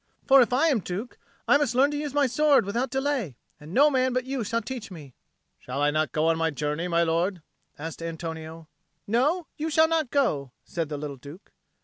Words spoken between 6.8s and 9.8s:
my lord?" asked Antonio. "No, you